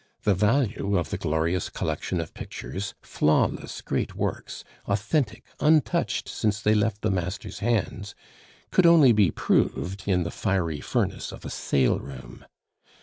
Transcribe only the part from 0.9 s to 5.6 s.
of the glorious collection of pictures, flawless great works, authentic,